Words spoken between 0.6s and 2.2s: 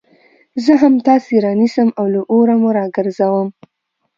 زه هم تاسي رانيسم او